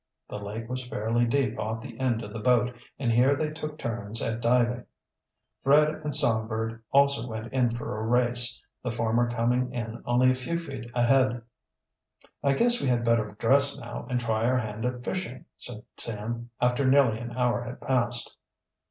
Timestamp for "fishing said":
15.03-15.83